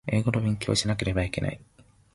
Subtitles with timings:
[0.07, 1.61] 英語の勉強をしなければいけない